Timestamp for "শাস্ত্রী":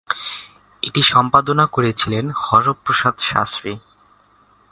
3.31-3.71